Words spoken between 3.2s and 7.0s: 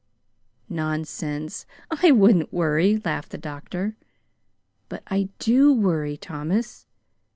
the doctor. "But I do worry, Thomas."